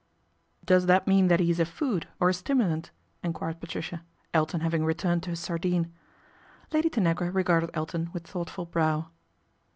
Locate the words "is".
1.51-1.59